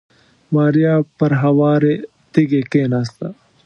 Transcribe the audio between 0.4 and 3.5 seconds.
ماريا پر هوارې تيږې کېناسته.